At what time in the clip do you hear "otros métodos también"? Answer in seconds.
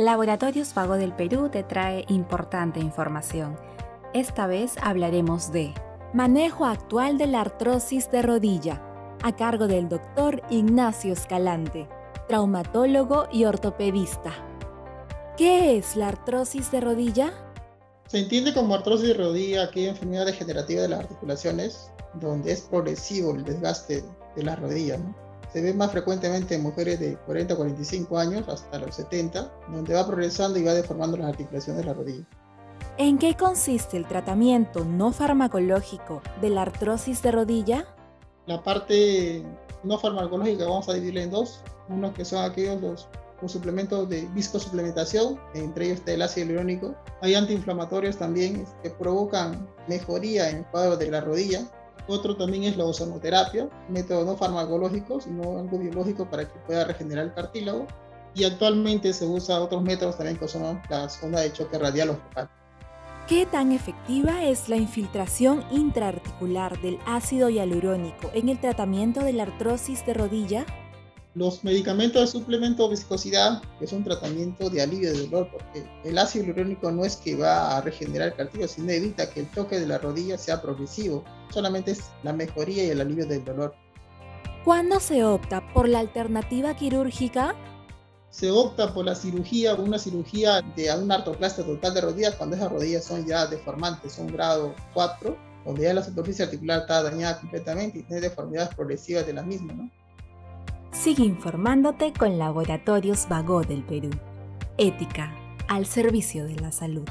59.60-60.38